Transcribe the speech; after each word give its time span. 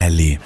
Ellie. 0.00 0.38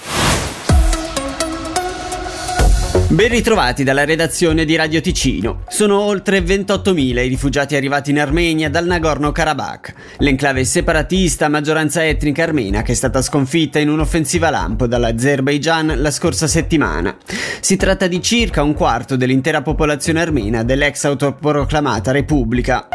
Ben 3.08 3.28
ritrovati 3.28 3.84
dalla 3.84 4.06
redazione 4.06 4.64
di 4.64 4.74
Radio 4.76 5.02
Ticino. 5.02 5.64
Sono 5.68 6.00
oltre 6.00 6.40
28.000 6.40 6.98
i 6.98 7.28
rifugiati 7.28 7.76
arrivati 7.76 8.10
in 8.10 8.18
Armenia 8.18 8.70
dal 8.70 8.86
Nagorno-Karabakh, 8.86 9.94
l'enclave 10.20 10.64
separatista 10.64 11.44
a 11.44 11.48
maggioranza 11.50 12.02
etnica 12.02 12.44
armena 12.44 12.80
che 12.80 12.92
è 12.92 12.94
stata 12.94 13.20
sconfitta 13.20 13.78
in 13.78 13.90
un'offensiva 13.90 14.48
lampo 14.48 14.86
dall'Azerbaijan 14.86 16.00
la 16.00 16.10
scorsa 16.10 16.46
settimana. 16.46 17.14
Si 17.60 17.76
tratta 17.76 18.06
di 18.06 18.22
circa 18.22 18.62
un 18.62 18.72
quarto 18.72 19.16
dell'intera 19.16 19.60
popolazione 19.60 20.22
armena 20.22 20.62
dell'ex 20.62 21.04
autoproclamata 21.04 22.10
Repubblica. 22.10 22.88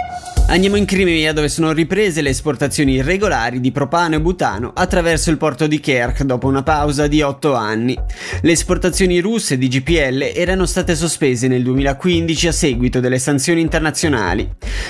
Andiamo 0.49 0.77
in 0.77 0.85
Crimea 0.85 1.33
dove 1.33 1.49
sono 1.49 1.73
riprese 1.73 2.21
le 2.21 2.29
esportazioni 2.29 2.93
irregolari 2.93 3.59
di 3.59 3.73
propano 3.73 4.15
e 4.15 4.21
butano 4.21 4.71
attraverso 4.73 5.29
il 5.29 5.37
porto 5.37 5.67
di 5.67 5.81
Kerch 5.81 6.23
dopo 6.23 6.47
una 6.47 6.63
pausa 6.63 7.07
di 7.07 7.21
8 7.21 7.53
anni. 7.53 7.99
Le 8.41 8.51
esportazioni 8.53 9.19
russe 9.19 9.57
di 9.57 9.67
GPL 9.67 10.31
erano 10.33 10.65
state 10.65 10.95
sospese 10.95 11.49
nel 11.49 11.63
2015 11.63 12.47
a 12.47 12.53
seguito 12.53 13.01
delle 13.01 13.19
sanzioni 13.19 13.59
internazionali. 13.59 14.49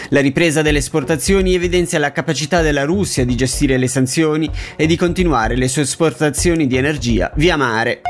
La 0.10 0.22
ripresa 0.22 0.62
delle 0.62 0.78
esportazioni 0.78 1.56
evidenzia 1.56 1.98
la 1.98 2.12
capacità 2.12 2.62
della 2.62 2.84
Russia 2.84 3.26
di 3.26 3.36
gestire 3.36 3.78
le 3.78 3.88
sanzioni 3.88 4.48
e 4.76 4.86
di 4.86 4.96
continuare 4.96 5.56
le 5.56 5.68
sue 5.68 5.82
esportazioni 5.82 6.68
di 6.68 6.78
energia 6.78 7.32
via 7.36 7.58
mare. 7.58 8.02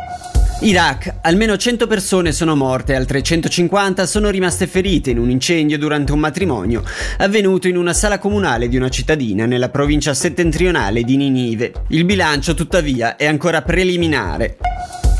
Iraq. 0.61 1.17
Almeno 1.21 1.55
100 1.55 1.85
persone 1.85 2.31
sono 2.31 2.55
morte, 2.55 2.95
altre 2.95 3.21
150 3.21 4.07
sono 4.07 4.31
rimaste 4.31 4.65
ferite 4.65 5.11
in 5.11 5.19
un 5.19 5.29
incendio 5.29 5.77
durante 5.77 6.11
un 6.11 6.19
matrimonio 6.19 6.83
avvenuto 7.17 7.67
in 7.67 7.77
una 7.77 7.93
sala 7.93 8.17
comunale 8.17 8.67
di 8.67 8.75
una 8.75 8.89
cittadina 8.89 9.45
nella 9.45 9.69
provincia 9.69 10.15
settentrionale 10.15 11.03
di 11.03 11.15
Ninive. 11.15 11.73
Il 11.89 12.05
bilancio, 12.05 12.55
tuttavia, 12.55 13.17
è 13.17 13.27
ancora 13.27 13.61
preliminare. 13.61 14.57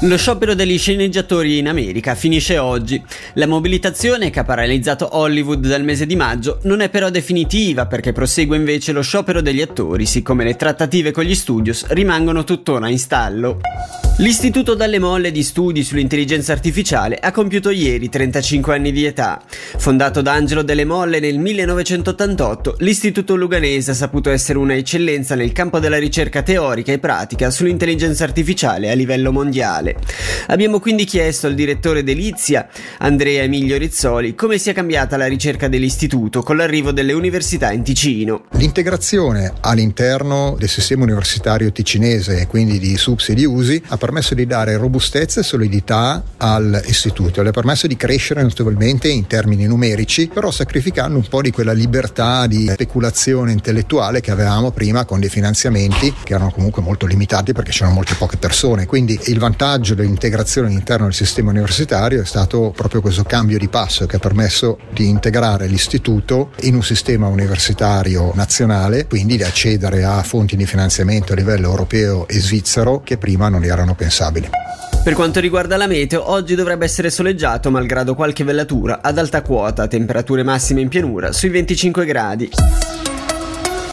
Lo 0.01 0.17
sciopero 0.17 0.55
degli 0.55 0.77
sceneggiatori 0.77 1.59
in 1.59 1.67
America 1.67 2.15
finisce 2.15 2.57
oggi. 2.57 3.01
La 3.33 3.47
mobilitazione 3.47 4.31
che 4.31 4.39
ha 4.39 4.43
paralizzato 4.43 5.09
Hollywood 5.17 5.67
dal 5.67 5.83
mese 5.83 6.07
di 6.07 6.15
maggio 6.15 6.59
non 6.63 6.81
è 6.81 6.89
però 6.89 7.11
definitiva 7.11 7.85
perché 7.85 8.11
prosegue 8.11 8.57
invece 8.57 8.91
lo 8.91 9.01
sciopero 9.01 9.41
degli 9.41 9.61
attori, 9.61 10.07
siccome 10.07 10.43
le 10.43 10.55
trattative 10.55 11.11
con 11.11 11.25
gli 11.25 11.35
studios 11.35 11.85
rimangono 11.89 12.43
tuttora 12.43 12.89
in 12.89 12.97
stallo. 12.97 13.59
L'istituto 14.19 14.73
Dalle 14.73 14.97
Molle 14.97 15.29
di 15.29 15.43
Studi 15.43 15.83
sull'intelligenza 15.83 16.51
artificiale 16.51 17.17
ha 17.17 17.31
compiuto 17.31 17.69
ieri 17.69 18.09
35 18.09 18.73
anni 18.73 18.91
di 18.91 19.05
età. 19.05 19.43
Fondato 19.77 20.23
da 20.23 20.33
Angelo 20.33 20.63
Delle 20.63 20.85
Molle 20.85 21.19
nel 21.19 21.37
1988, 21.37 22.77
l'istituto 22.79 23.35
luganese 23.35 23.91
ha 23.91 23.93
saputo 23.93 24.31
essere 24.31 24.57
una 24.57 24.73
eccellenza 24.73 25.35
nel 25.35 25.51
campo 25.51 25.77
della 25.77 25.99
ricerca 25.99 26.41
teorica 26.41 26.91
e 26.91 26.97
pratica 26.97 27.51
sull'intelligenza 27.51 28.23
artificiale 28.23 28.89
a 28.89 28.95
livello 28.95 29.31
mondiale. 29.31 29.97
Abbiamo 30.47 30.79
quindi 30.79 31.05
chiesto 31.05 31.45
al 31.45 31.53
direttore 31.53 32.03
Delizia, 32.03 32.67
Andrea 32.97 33.43
Emilio 33.43 33.77
Rizzoli, 33.77 34.33
come 34.33 34.57
sia 34.57 34.73
cambiata 34.73 35.15
la 35.15 35.27
ricerca 35.27 35.67
dell'istituto 35.67 36.41
con 36.41 36.57
l'arrivo 36.57 36.91
delle 36.91 37.13
università 37.13 37.71
in 37.71 37.83
Ticino. 37.83 38.45
L'integrazione 38.53 39.53
all'interno 39.61 40.55
del 40.57 40.69
sistema 40.69 41.03
universitario 41.03 41.71
ticinese 41.71 42.41
e 42.41 42.47
quindi 42.47 42.79
di 42.79 42.97
SUPS 42.97 43.29
e 43.29 43.33
di 43.35 43.45
USI 43.45 43.83
ha 43.89 44.05
permesso 44.07 44.35
di 44.35 44.45
dare 44.45 44.77
robustezza 44.77 45.41
e 45.41 45.43
solidità 45.43 46.23
all'istituto, 46.37 47.41
le 47.41 47.49
ha 47.49 47.51
permesso 47.51 47.87
di 47.87 47.97
crescere 47.97 48.41
notevolmente 48.41 49.09
in 49.09 49.27
termini 49.27 49.65
numerici, 49.65 50.29
però 50.33 50.49
sacrificando 50.49 51.17
un 51.17 51.27
po' 51.27 51.41
di 51.41 51.51
quella 51.51 51.73
libertà 51.73 52.47
di 52.47 52.69
speculazione 52.71 53.51
intellettuale 53.51 54.21
che 54.21 54.31
avevamo 54.31 54.71
prima 54.71 55.03
con 55.03 55.19
dei 55.19 55.27
finanziamenti 55.27 56.13
che 56.23 56.35
erano 56.35 56.51
comunque 56.51 56.81
molto 56.81 57.05
limitati 57.05 57.51
perché 57.51 57.71
c'erano 57.71 57.95
molte 57.95 58.15
poche 58.15 58.37
persone. 58.37 58.85
Quindi 58.85 59.19
il 59.25 59.39
vantaggio 59.39 59.93
dell'integrazione 59.93 60.69
all'interno 60.69 61.07
del 61.07 61.13
sistema 61.13 61.49
universitario 61.49 62.21
è 62.21 62.25
stato 62.25 62.71
proprio 62.73 63.01
questo 63.01 63.23
cambio 63.23 63.57
di 63.57 63.67
passo 63.67 64.05
che 64.05 64.15
ha 64.15 64.19
permesso 64.19 64.79
di 64.93 65.09
integrare 65.09 65.67
l'istituto 65.67 66.51
in 66.61 66.75
un 66.75 66.83
sistema 66.83 67.27
universitario 67.27 68.31
nazionale, 68.35 69.05
quindi 69.05 69.35
di 69.35 69.43
accedere 69.43 70.05
a 70.05 70.23
fonti 70.23 70.55
di 70.55 70.65
finanziamento 70.65 71.33
a 71.33 71.35
livello 71.35 71.67
europeo 71.67 72.25
e 72.29 72.39
svizzero 72.39 73.01
che 73.01 73.17
prima 73.17 73.49
non 73.49 73.65
erano 73.65 73.95
pensabili. 73.97 74.49
Per 75.03 75.15
quanto 75.15 75.39
riguarda 75.39 75.77
la 75.77 75.87
meteo, 75.87 76.29
oggi 76.29 76.53
dovrebbe 76.53 76.85
essere 76.85 77.09
soleggiato 77.09 77.71
malgrado 77.71 78.13
qualche 78.13 78.43
vellatura 78.43 78.99
ad 79.01 79.17
alta 79.17 79.41
quota, 79.41 79.87
temperature 79.87 80.43
massime 80.43 80.81
in 80.81 80.89
pianura 80.89 81.31
sui 81.31 81.49
25 81.49 82.05
gradi. 82.05 82.49